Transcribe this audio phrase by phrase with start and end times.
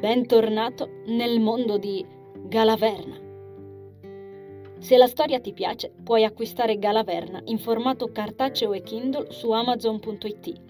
[0.00, 2.02] Bentornato nel mondo di
[2.46, 3.18] Galaverna.
[4.78, 10.60] Se la storia ti piace, puoi acquistare Galaverna in formato cartaceo e Kindle su amazon.it.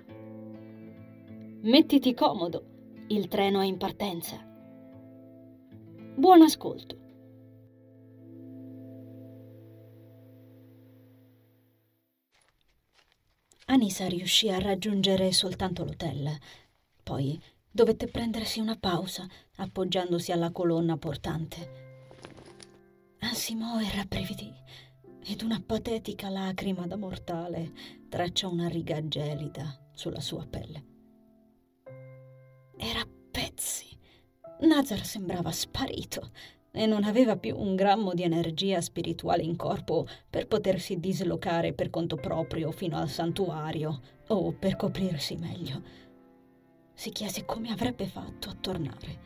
[1.63, 2.65] Mettiti comodo,
[3.07, 4.45] il treno è in partenza.
[6.17, 6.99] Buon ascolto.
[13.67, 16.37] Anisa riuscì a raggiungere soltanto l'hotel.
[17.05, 21.89] Poi dovette prendersi una pausa, appoggiandosi alla colonna portante.
[23.21, 24.53] Ansimò e rabbrividì,
[25.25, 27.73] ed una patetica lacrima da mortale
[28.09, 30.85] tracciò una riga gelida sulla sua pelle.
[32.77, 33.87] Era a pezzi.
[34.61, 36.31] Nazar sembrava sparito
[36.73, 41.91] e non aveva più un grammo di energia spirituale in corpo per potersi dislocare per
[41.91, 46.09] conto proprio fino al santuario o per coprirsi meglio.
[47.01, 49.19] Si chiese come avrebbe fatto a tornare.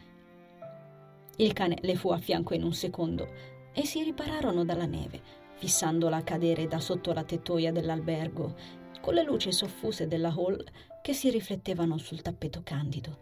[1.38, 3.28] Il cane le fu a fianco in un secondo
[3.72, 5.20] e si ripararono dalla neve,
[5.54, 8.54] fissandola cadere da sotto la tettoia dell'albergo,
[9.00, 10.64] con le luci soffuse della hall
[11.02, 13.18] che si riflettevano sul tappeto candido.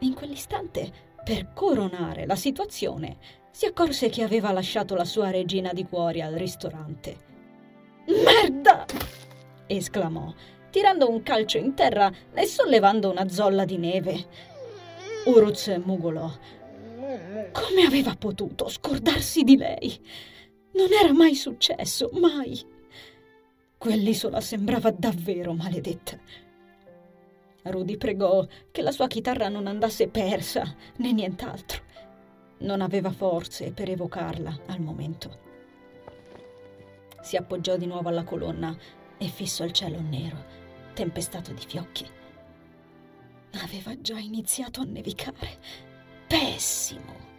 [0.00, 0.92] In quell'istante
[1.24, 3.16] per coronare la situazione,
[3.50, 7.16] si accorse che aveva lasciato la sua regina di cuori al ristorante.
[8.08, 8.84] Merda!
[9.66, 10.34] esclamò,
[10.74, 14.26] tirando un calcio in terra e sollevando una zolla di neve.
[15.26, 16.28] Uruz mugolò.
[17.52, 19.96] Come aveva potuto scordarsi di lei?
[20.72, 22.60] Non era mai successo, mai.
[23.78, 26.18] Quell'isola sembrava davvero maledetta.
[27.62, 31.82] Rudy pregò che la sua chitarra non andasse persa, né nient'altro.
[32.58, 35.38] Non aveva forze per evocarla al momento.
[37.22, 38.76] Si appoggiò di nuovo alla colonna
[39.16, 40.62] e fissò il cielo nero,
[40.94, 42.08] tempestato di fiocchi.
[43.62, 45.58] Aveva già iniziato a nevicare.
[46.26, 47.32] Pessimo!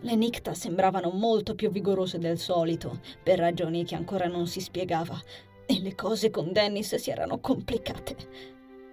[0.00, 5.18] Le nicta sembravano molto più vigorose del solito, per ragioni che ancora non si spiegava,
[5.64, 8.16] e le cose con Dennis si erano complicate.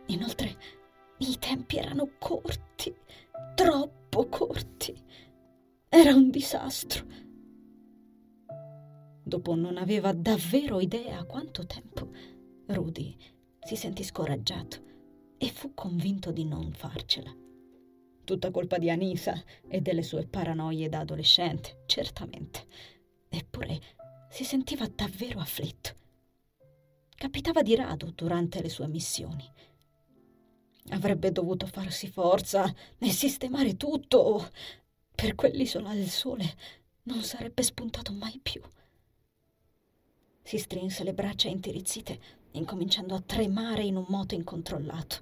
[0.07, 0.55] Inoltre,
[1.17, 2.95] i tempi erano corti,
[3.55, 4.95] troppo corti.
[5.89, 7.05] Era un disastro.
[9.23, 12.09] Dopo non aveva davvero idea quanto tempo,
[12.67, 13.15] Rudy
[13.65, 14.91] si sentì scoraggiato
[15.37, 17.33] e fu convinto di non farcela.
[18.23, 22.65] Tutta colpa di Anisa e delle sue paranoie da adolescente, certamente.
[23.27, 23.79] Eppure
[24.29, 25.95] si sentiva davvero afflitto.
[27.15, 29.49] Capitava di rado durante le sue missioni.
[30.89, 34.49] Avrebbe dovuto farsi forza e sistemare tutto.
[35.13, 36.55] Per quell'isola del sole
[37.03, 38.61] non sarebbe spuntato mai più.
[40.41, 42.19] Si strinse le braccia intirizzite,
[42.53, 45.17] incominciando a tremare in un moto incontrollato.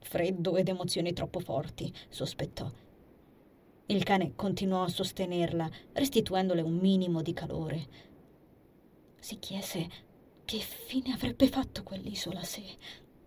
[0.00, 2.70] Freddo ed emozioni troppo forti, sospettò.
[3.86, 7.86] Il cane continuò a sostenerla, restituendole un minimo di calore.
[9.18, 9.88] Si chiese
[10.44, 12.62] che fine avrebbe fatto quell'isola se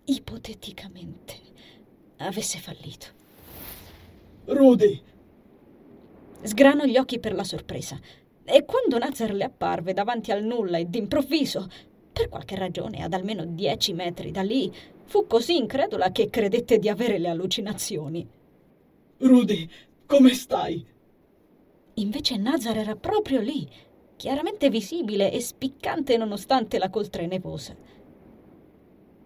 [0.06, 1.40] ipoteticamente,
[2.18, 3.08] avesse fallito.
[4.46, 5.02] Rudy!
[6.42, 8.00] Sgranò gli occhi per la sorpresa
[8.44, 11.70] e quando Nazar le apparve davanti al nulla e d'improvviso,
[12.14, 14.72] per qualche ragione ad almeno dieci metri da lì,
[15.06, 18.26] fu così incredula che credette di avere le allucinazioni.
[19.18, 19.70] Rudy,
[20.06, 20.86] come stai?
[21.96, 23.68] Invece Nazar era proprio lì,
[24.16, 27.76] chiaramente visibile e spiccante nonostante la coltre nevosa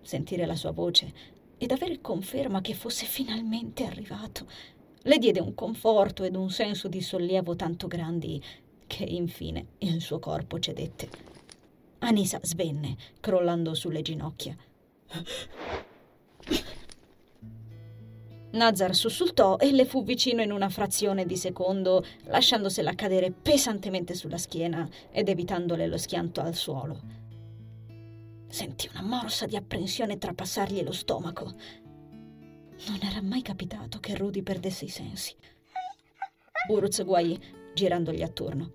[0.07, 4.47] sentire la sua voce ed avere conferma che fosse finalmente arrivato.
[5.01, 8.41] Le diede un conforto ed un senso di sollievo tanto grandi
[8.87, 11.36] che infine il suo corpo cedette.
[11.99, 14.55] Anisa svenne, crollando sulle ginocchia.
[18.51, 24.37] Nazar sussultò e le fu vicino in una frazione di secondo, lasciandosela cadere pesantemente sulla
[24.37, 26.99] schiena ed evitandole lo schianto al suolo.
[28.47, 31.53] Sentì una morsa di apprensione trapassargli lo stomaco.
[32.87, 35.35] Non era mai capitato che Rudy perdesse i sensi.
[36.69, 37.39] Uruz guai
[37.73, 38.71] girandogli attorno.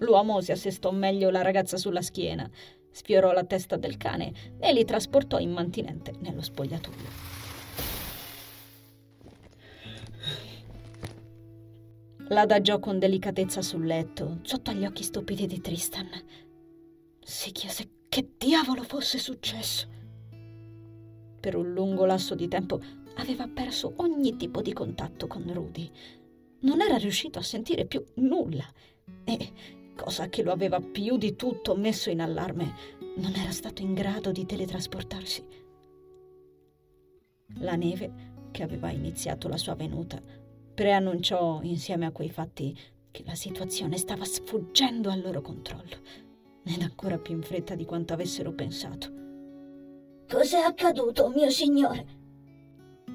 [0.00, 2.48] L'uomo si assestò meglio la ragazza sulla schiena,
[2.90, 7.38] sfiorò la testa del cane e li trasportò in mantinente nello spogliatoio.
[12.28, 16.08] L'adagiò con delicatezza sul letto, sotto agli occhi stupidi di Tristan.
[17.20, 19.88] Si chiese che diavolo fosse successo.
[21.40, 22.80] Per un lungo lasso di tempo
[23.16, 25.90] aveva perso ogni tipo di contatto con Rudy.
[26.60, 28.64] Non era riuscito a sentire più nulla
[29.24, 29.52] e,
[30.00, 32.74] cosa che lo aveva più di tutto messo in allarme,
[33.16, 35.44] non era stato in grado di teletrasportarsi.
[37.58, 40.20] La neve, che aveva iniziato la sua venuta,
[40.74, 42.74] preannunciò insieme a quei fatti
[43.10, 45.98] che la situazione stava sfuggendo al loro controllo,
[46.64, 49.12] ed ancora più in fretta di quanto avessero pensato.
[50.26, 52.06] Cos'è accaduto, mio signore?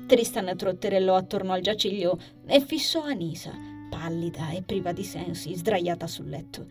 [0.05, 6.27] Tristan trotterellò attorno al giaciglio e fissò Anisa, pallida e priva di sensi, sdraiata sul
[6.27, 6.67] letto.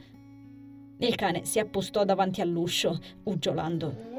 [0.99, 4.13] Il cane si appostò davanti all'uscio, uggiolando.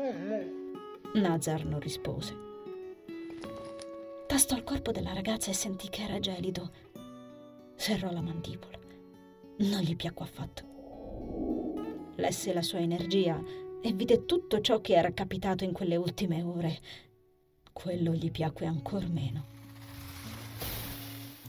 [1.14, 2.36] Nazar non rispose.
[4.28, 6.72] Tastò il corpo della ragazza e sentì che era gelido.
[7.76, 8.80] Serrò la mandibola.
[9.58, 10.64] Non gli piacque affatto.
[12.16, 13.40] Lesse la sua energia
[13.82, 16.80] e vide tutto ciò che era capitato in quelle ultime ore.
[17.72, 19.54] Quello gli piacque ancor meno.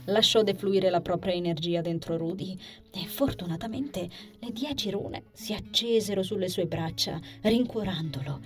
[0.09, 2.57] Lasciò defluire la propria energia dentro Rudy
[2.91, 4.09] e fortunatamente
[4.39, 8.39] le dieci rune si accesero sulle sue braccia, rincuorandolo.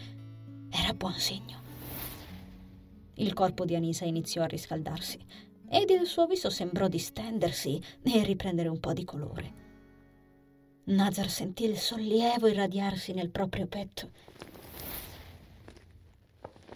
[0.71, 1.59] Era buon segno.
[3.15, 5.19] Il corpo di Anisa iniziò a riscaldarsi
[5.69, 9.59] ed il suo viso sembrò distendersi e riprendere un po' di colore.
[10.85, 14.09] Nazar sentì il sollievo irradiarsi nel proprio petto.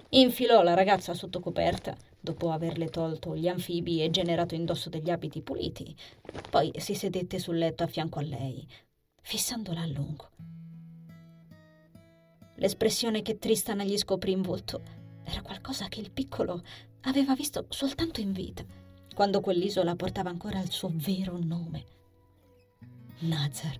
[0.09, 5.41] Infilò la ragazza sotto coperta, dopo averle tolto gli anfibi e generato indosso degli abiti
[5.41, 5.95] puliti.
[6.49, 8.67] Poi si sedette sul letto a fianco a lei,
[9.21, 10.29] fissandola a lungo.
[12.55, 14.81] L'espressione che Tristan gli scoprì in volto
[15.23, 16.63] era qualcosa che il piccolo
[17.01, 18.65] aveva visto soltanto in vita,
[19.13, 21.85] quando quell'isola portava ancora il suo vero nome.
[23.19, 23.79] Nazar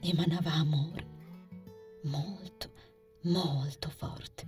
[0.00, 1.06] emanava amore,
[2.02, 2.70] molto,
[3.22, 4.46] molto forte.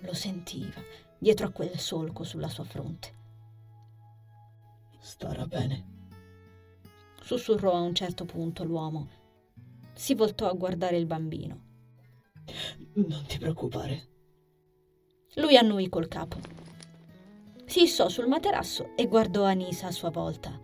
[0.00, 3.14] Lo sentiva dietro a quel solco sulla sua fronte.
[4.98, 5.86] Starà bene,
[7.20, 9.08] sussurrò a un certo punto l'uomo.
[9.92, 11.68] Si voltò a guardare il bambino.
[12.94, 14.08] Non ti preoccupare.
[15.34, 16.38] Lui annui col capo.
[17.66, 20.58] Si issò sul materasso e guardò Anisa a sua volta.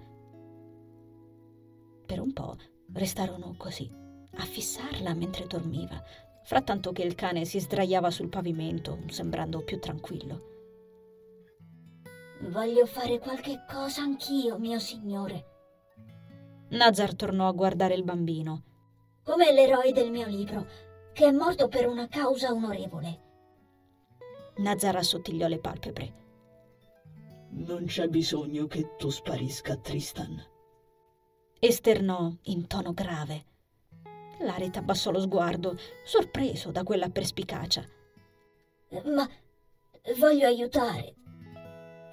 [2.07, 2.57] Per un po'
[2.93, 3.93] restarono così,
[4.37, 6.03] a fissarla mentre dormiva,
[6.47, 10.55] frattanto che il cane si sdraiava sul pavimento, sembrando più tranquillo.
[12.43, 15.55] Voglio fare qualche cosa anch'io, mio signore.
[16.69, 18.63] Nazar tornò a guardare il bambino.
[19.25, 20.69] Come l'eroe del mio libro,
[21.13, 23.25] che è morto per una causa onorevole.
[24.59, 26.15] Nazar assottigliò le palpebre.
[27.51, 30.41] Non c'è bisogno che tu sparisca, Tristan.
[31.59, 33.47] Esternò in tono grave.
[34.41, 37.85] Laret abbassò lo sguardo, sorpreso da quella perspicacia.
[39.05, 39.29] Ma
[40.19, 41.15] voglio aiutare.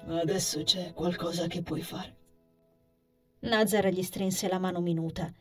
[0.06, 2.16] Adesso c'è qualcosa che puoi fare.
[3.40, 5.32] Nazar gli strinse la mano minuta.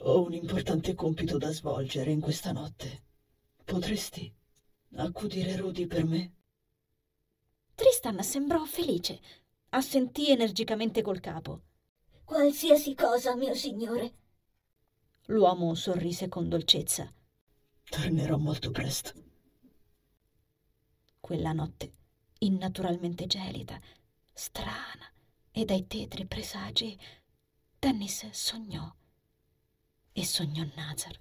[0.00, 3.02] Ho un importante compito da svolgere in questa notte.
[3.64, 4.32] Potresti
[4.96, 6.32] accudire Rudy per me?
[7.74, 9.20] Tristan sembrò felice.
[9.70, 11.62] Assentì energicamente col capo.
[12.24, 14.12] Qualsiasi cosa, mio signore.
[15.26, 17.12] L'uomo sorrise con dolcezza.
[17.88, 19.12] Tornerò molto presto.
[21.20, 21.92] Quella notte,
[22.38, 23.80] innaturalmente gelida,
[24.32, 25.10] strana
[25.50, 26.98] e dai tetri presagi,
[27.78, 28.94] Dennis sognò.
[30.12, 31.20] E sognò Nazar.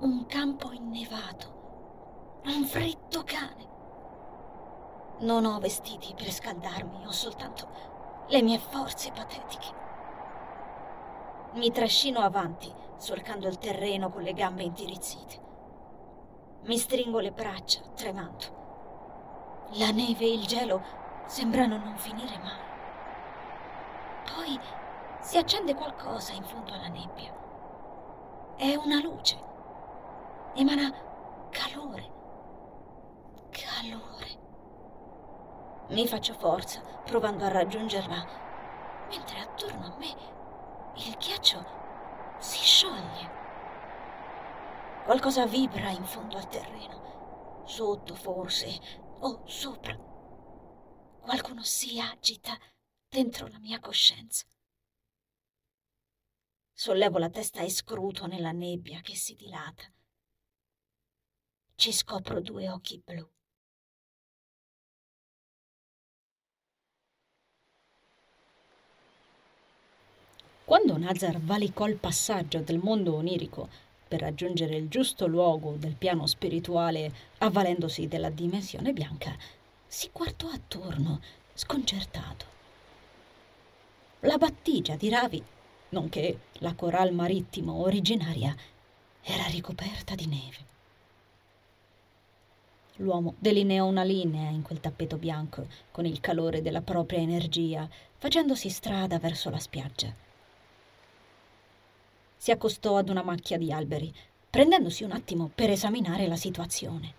[0.00, 3.68] un campo innevato, un freddo cane.
[5.20, 7.89] Non ho vestiti per scaldarmi, ho soltanto
[8.30, 9.78] le mie forze patetiche.
[11.52, 15.48] Mi trascino avanti, solcando il terreno con le gambe intirizzite.
[16.62, 19.68] Mi stringo le braccia, tremando.
[19.74, 20.82] La neve e il gelo
[21.26, 22.68] sembrano non finire mai.
[24.34, 24.58] Poi
[25.20, 27.34] si accende qualcosa in fondo alla nebbia.
[28.56, 29.48] È una luce
[30.54, 30.92] emana
[31.50, 32.18] calore.
[33.50, 34.19] Calore.
[35.90, 40.08] Mi faccio forza, provando a raggiungerla, mentre attorno a me
[40.96, 41.64] il ghiaccio
[42.38, 43.38] si scioglie.
[45.04, 48.78] Qualcosa vibra in fondo al terreno, sotto forse,
[49.20, 49.96] o sopra.
[51.20, 52.56] Qualcuno si agita
[53.08, 54.46] dentro la mia coscienza.
[56.72, 59.84] Sollevo la testa e scruto nella nebbia che si dilata
[61.80, 63.26] ci scopro due occhi blu.
[70.70, 73.68] Quando Nazar valicò il passaggio del mondo onirico
[74.06, 79.36] per raggiungere il giusto luogo del piano spirituale avvalendosi della dimensione bianca,
[79.88, 81.20] si guardò attorno,
[81.54, 82.44] sconcertato.
[84.20, 85.42] La battigia di Ravi,
[85.88, 88.54] nonché la coral marittimo originaria,
[89.22, 90.64] era ricoperta di neve.
[92.98, 98.68] L'uomo delineò una linea in quel tappeto bianco con il calore della propria energia, facendosi
[98.68, 100.28] strada verso la spiaggia.
[102.42, 104.10] Si accostò ad una macchia di alberi,
[104.48, 107.12] prendendosi un attimo per esaminare la situazione.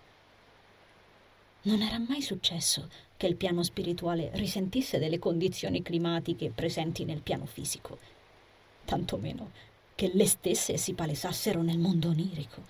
[1.62, 7.46] Non era mai successo che il piano spirituale risentisse delle condizioni climatiche presenti nel piano
[7.46, 8.00] fisico,
[8.84, 9.52] tantomeno
[9.94, 12.64] che le stesse si palesassero nel mondo onirico.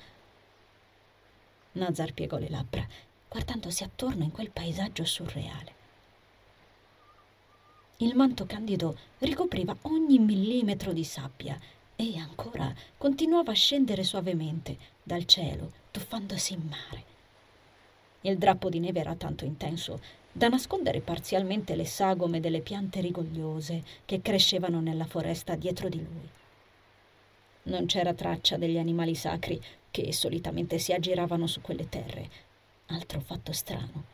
[1.73, 2.87] Nazar piegò le labbra,
[3.31, 5.73] guardandosi attorno in quel paesaggio surreale.
[7.97, 11.59] Il manto candido ricopriva ogni millimetro di sabbia
[12.03, 17.05] e ancora continuava a scendere suavemente dal cielo, tuffandosi in mare.
[18.23, 20.01] Il drappo di neve era tanto intenso
[20.33, 26.29] da nascondere parzialmente le sagome delle piante rigogliose che crescevano nella foresta dietro di lui.
[27.65, 32.29] Non c'era traccia degli animali sacri che solitamente si aggiravano su quelle terre.
[32.87, 34.05] Altro fatto strano.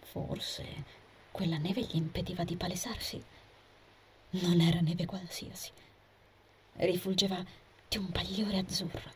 [0.00, 0.64] Forse
[1.30, 3.22] quella neve gli impediva di palesarsi.
[4.30, 5.70] Non era neve qualsiasi.
[6.74, 7.44] Rifulgeva
[7.88, 9.10] di un pagliore azzurro,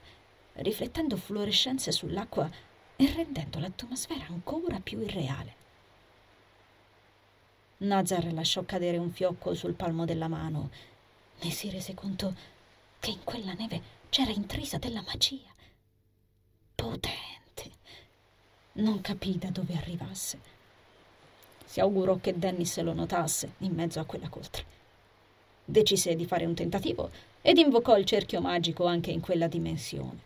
[0.55, 2.51] riflettendo fluorescenze sull'acqua
[2.97, 5.65] e rendendo l'atmosfera ancora più irreale.
[7.79, 10.71] Nazar lasciò cadere un fiocco sul palmo della mano
[11.39, 12.35] e si rese conto
[12.99, 15.53] che in quella neve c'era intrisa della magia.
[16.75, 17.71] Potente.
[18.73, 20.41] Non capì da dove arrivasse.
[21.65, 24.65] Si augurò che Dennis lo notasse in mezzo a quella coltre.
[25.69, 27.11] Decise di fare un tentativo
[27.43, 30.19] ed invocò il cerchio magico anche in quella dimensione.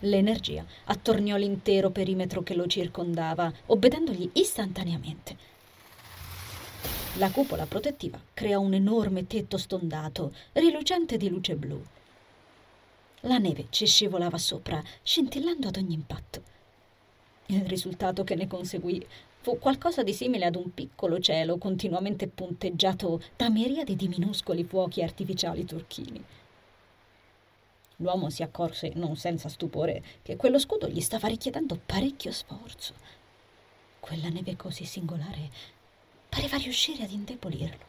[0.00, 5.36] L'energia attorniò l'intero perimetro che lo circondava, obbedendogli istantaneamente.
[7.16, 11.80] La cupola protettiva creò un enorme tetto stondato, rilucente di luce blu.
[13.20, 16.42] La neve ci scivolava sopra, scintillando ad ogni impatto.
[17.46, 19.06] Il risultato che ne conseguì
[19.42, 25.02] fu qualcosa di simile ad un piccolo cielo continuamente punteggiato da miriadi di minuscoli fuochi
[25.02, 26.24] artificiali turchini.
[27.96, 32.94] L'uomo si accorse, non senza stupore, che quello scudo gli stava richiedendo parecchio sforzo.
[33.98, 35.50] Quella neve così singolare
[36.28, 37.84] pareva riuscire ad indebolirlo.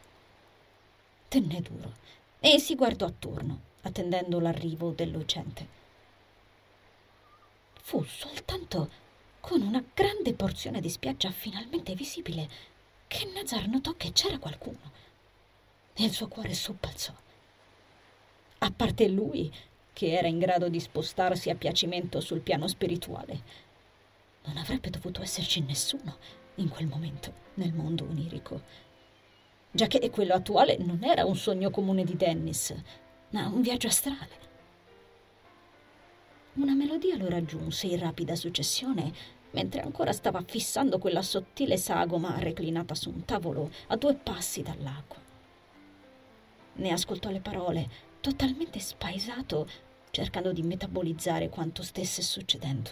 [1.28, 1.94] Tenne duro
[2.40, 5.82] e si guardò attorno, attendendo l'arrivo del lucente.
[7.80, 9.02] Fu soltanto
[9.44, 12.48] con una grande porzione di spiaggia finalmente visibile
[13.06, 14.90] che Nazar notò che c'era qualcuno
[15.92, 17.12] e il suo cuore sobbalzò.
[18.60, 19.52] A parte lui,
[19.92, 23.42] che era in grado di spostarsi a piacimento sul piano spirituale,
[24.44, 26.16] non avrebbe dovuto esserci nessuno
[26.54, 28.62] in quel momento nel mondo onirico,
[29.70, 32.74] già che quello attuale non era un sogno comune di Dennis,
[33.32, 34.53] ma un viaggio astrale.
[36.56, 39.12] Una melodia lo raggiunse in rapida successione
[39.50, 45.20] mentre ancora stava fissando quella sottile sagoma reclinata su un tavolo a due passi dall'acqua.
[46.74, 47.88] Ne ascoltò le parole,
[48.20, 49.68] totalmente spaesato,
[50.10, 52.90] cercando di metabolizzare quanto stesse succedendo.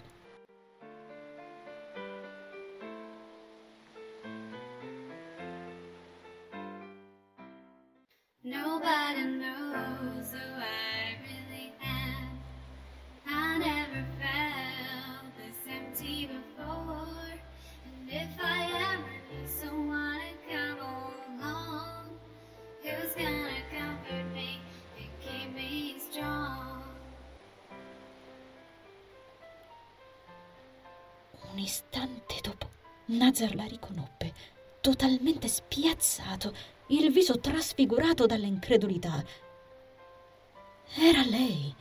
[33.13, 34.33] Nazar la riconobbe,
[34.81, 36.55] totalmente spiazzato
[36.89, 39.23] il viso trasfigurato dall'incredulità.
[40.95, 41.75] Era lei.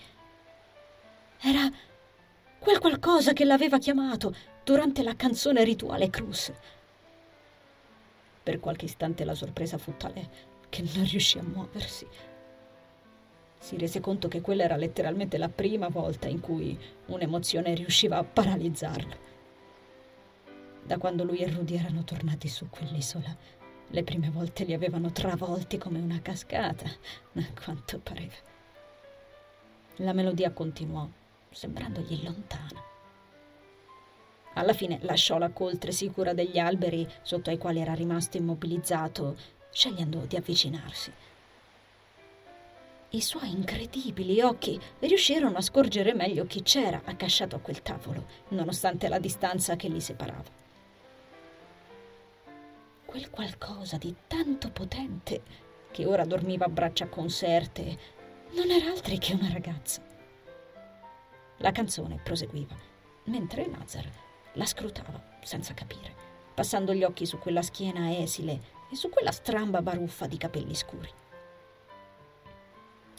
[1.39, 1.69] Era
[2.59, 6.51] quel qualcosa che l'aveva chiamato durante la canzone rituale Cruz.
[8.43, 12.05] Per qualche istante la sorpresa fu tale che non riuscì a muoversi.
[13.57, 18.23] Si rese conto che quella era letteralmente la prima volta in cui un'emozione riusciva a
[18.23, 19.29] paralizzarlo.
[20.91, 23.33] Da quando lui e Rudy erano tornati su quell'isola,
[23.87, 28.35] le prime volte li avevano travolti come una cascata, a quanto pareva.
[29.99, 31.07] La melodia continuò,
[31.49, 32.83] sembrandogli lontana.
[34.55, 39.37] Alla fine lasciò la coltre sicura degli alberi sotto ai quali era rimasto immobilizzato,
[39.71, 41.13] scegliendo di avvicinarsi.
[43.11, 49.07] I suoi incredibili occhi riuscirono a scorgere meglio chi c'era accasciato a quel tavolo, nonostante
[49.07, 50.59] la distanza che li separava
[53.11, 55.41] quel qualcosa di tanto potente
[55.91, 57.97] che ora dormiva a braccia conserte
[58.51, 60.01] non era altri che una ragazza.
[61.57, 62.73] La canzone proseguiva
[63.25, 64.09] mentre Nazar
[64.53, 66.13] la scrutava senza capire,
[66.53, 71.09] passando gli occhi su quella schiena esile e su quella stramba baruffa di capelli scuri.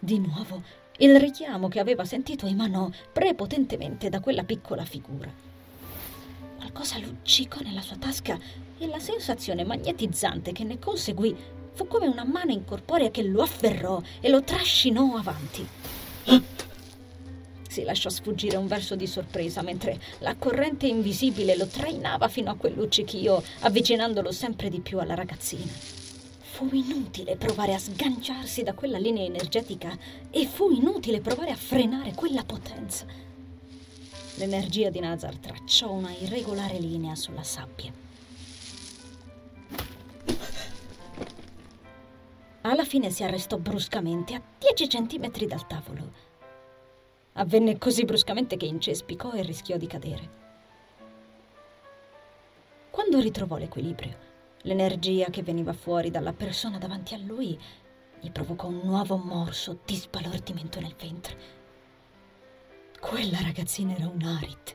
[0.00, 0.62] Di nuovo
[0.98, 5.51] il richiamo che aveva sentito emanò prepotentemente da quella piccola figura.
[6.62, 8.38] Qualcosa luccicò nella sua tasca
[8.78, 11.34] e la sensazione magnetizzante che ne conseguì
[11.72, 15.66] fu come una mano incorporea che lo afferrò e lo trascinò avanti.
[17.68, 22.54] Si lasciò sfuggire un verso di sorpresa mentre la corrente invisibile lo trainava fino a
[22.54, 25.72] quel luccichio, avvicinandolo sempre di più alla ragazzina.
[25.72, 29.98] Fu inutile provare a sganciarsi da quella linea energetica
[30.30, 33.31] e fu inutile provare a frenare quella potenza.
[34.36, 37.92] L'energia di Nazar tracciò una irregolare linea sulla sabbia.
[42.62, 46.12] Alla fine si arrestò bruscamente a 10 centimetri dal tavolo.
[47.34, 50.40] Avvenne così bruscamente che incespicò e rischiò di cadere.
[52.90, 54.16] Quando ritrovò l'equilibrio,
[54.62, 57.58] l'energia che veniva fuori dalla persona davanti a lui
[58.20, 61.61] gli provocò un nuovo morso di sbalordimento nel ventre.
[63.12, 64.74] Quella ragazzina era un Arit.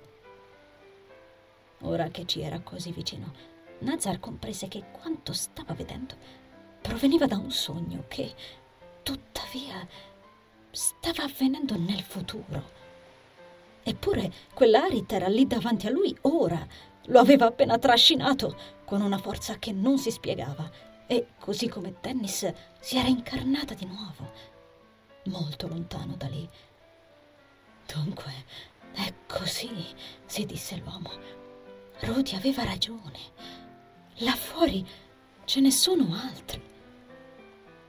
[1.80, 3.34] Ora che ci era così vicino,
[3.80, 6.16] Nazar comprese che quanto stava vedendo
[6.80, 8.32] proveniva da un sogno che,
[9.02, 9.88] tuttavia,
[10.70, 12.70] stava avvenendo nel futuro.
[13.82, 16.64] Eppure quell'Arit era lì davanti a lui ora,
[17.06, 20.70] lo aveva appena trascinato con una forza che non si spiegava
[21.08, 24.32] e, così come Dennis, si era incarnata di nuovo,
[25.24, 26.48] molto lontano da lì.
[27.94, 28.32] Dunque,
[28.94, 29.72] è così,
[30.26, 31.12] si disse l'uomo.
[32.00, 33.20] Rudy aveva ragione.
[34.18, 34.86] Là fuori
[35.46, 36.62] ce ne sono altri.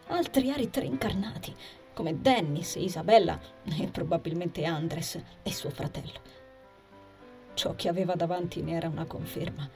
[0.09, 1.55] Altri Arit reincarnati
[1.99, 3.41] come Dennis, Isabella
[3.77, 6.21] e probabilmente Andres e suo fratello.
[7.55, 9.69] Ciò che aveva davanti ne era una conferma.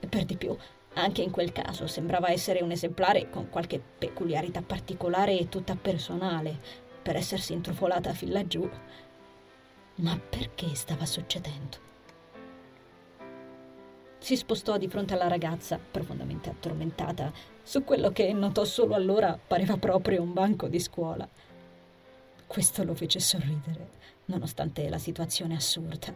[0.00, 0.54] E per di più,
[0.94, 6.58] anche in quel caso sembrava essere un esemplare con qualche peculiarità particolare e tutta personale
[7.02, 8.68] per essersi intrufolata fin laggiù.
[10.00, 11.88] Ma perché stava succedendo?
[14.18, 17.32] Si spostò di fronte alla ragazza, profondamente addormentata,
[17.62, 21.28] su quello che notò solo allora pareva proprio un banco di scuola.
[22.46, 23.90] Questo lo fece sorridere,
[24.26, 26.14] nonostante la situazione assurda.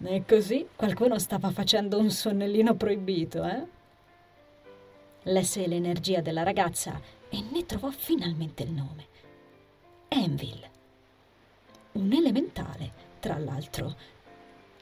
[0.00, 3.66] E così qualcuno stava facendo un sonnellino proibito, eh?
[5.24, 9.06] Lesse l'energia della ragazza e ne trovò finalmente il nome.
[10.08, 10.76] Envil.
[11.98, 13.96] Un elementale, tra l'altro,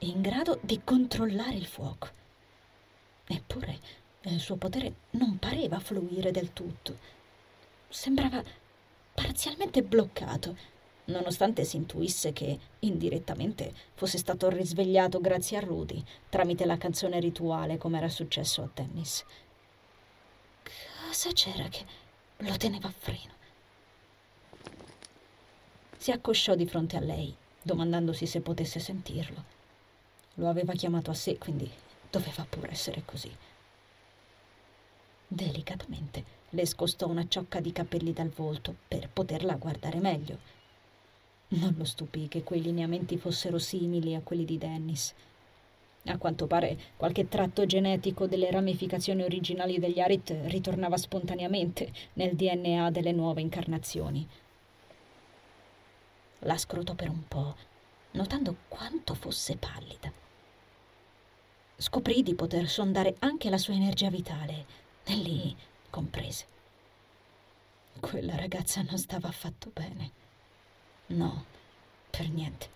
[0.00, 2.08] in grado di controllare il fuoco.
[3.26, 3.78] Eppure
[4.24, 6.98] il suo potere non pareva fluire del tutto.
[7.88, 8.42] Sembrava
[9.14, 10.58] parzialmente bloccato,
[11.06, 17.78] nonostante si intuisse che, indirettamente, fosse stato risvegliato grazie a Rudy tramite la canzone rituale
[17.78, 19.24] come era successo a Dennis.
[21.06, 21.82] Cosa c'era che
[22.38, 23.32] lo teneva a freno?
[26.06, 29.42] Si accosciò di fronte a lei, domandandosi se potesse sentirlo.
[30.34, 31.68] Lo aveva chiamato a sé, quindi
[32.08, 33.28] doveva pure essere così.
[35.26, 40.38] Delicatamente le scostò una ciocca di capelli dal volto per poterla guardare meglio.
[41.48, 45.12] Non lo stupì che quei lineamenti fossero simili a quelli di Dennis.
[46.04, 52.92] A quanto pare qualche tratto genetico delle ramificazioni originali degli Arit ritornava spontaneamente nel DNA
[52.92, 54.28] delle nuove incarnazioni.
[56.46, 57.56] La scrutò per un po',
[58.12, 60.12] notando quanto fosse pallida.
[61.76, 64.64] Scoprì di poter sondare anche la sua energia vitale
[65.04, 65.54] e lì
[65.90, 66.46] comprese.
[67.98, 70.10] Quella ragazza non stava affatto bene.
[71.06, 71.46] No,
[72.10, 72.68] per niente.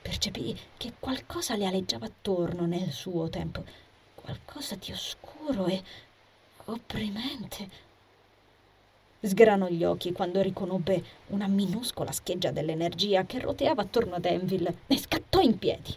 [0.00, 3.64] Percepì che qualcosa le aleggiava attorno nel suo tempo,
[4.14, 5.82] qualcosa di oscuro e
[6.66, 7.90] opprimente.
[9.24, 14.98] Sgranò gli occhi quando riconobbe una minuscola scheggia dell'energia che roteava attorno ad Enville e
[14.98, 15.94] scattò in piedi.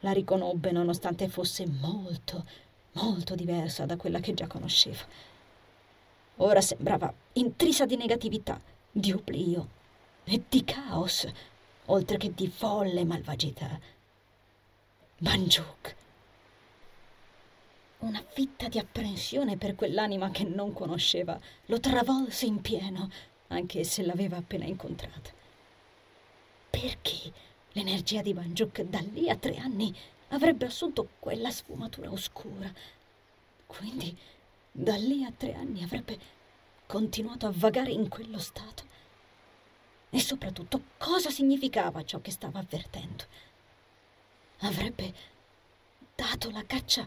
[0.00, 2.44] La riconobbe nonostante fosse molto,
[2.92, 5.02] molto diversa da quella che già conosceva.
[6.36, 9.68] Ora sembrava intrisa di negatività, di oblio
[10.24, 11.26] e di caos,
[11.86, 13.80] oltre che di folle malvagità.
[15.16, 15.96] Banjuk.
[18.00, 23.10] Una fitta di apprensione per quell'anima che non conosceva lo travolse in pieno,
[23.48, 25.30] anche se l'aveva appena incontrata.
[26.70, 27.32] Perché
[27.72, 29.94] l'energia di Banjuk da lì a tre anni
[30.28, 32.72] avrebbe assunto quella sfumatura oscura.
[33.66, 34.16] Quindi
[34.72, 36.18] da lì a tre anni avrebbe
[36.86, 38.84] continuato a vagare in quello stato.
[40.08, 43.24] E soprattutto cosa significava ciò che stava avvertendo?
[44.60, 45.12] Avrebbe
[46.14, 47.06] dato la caccia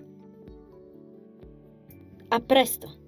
[2.31, 3.00] A presto!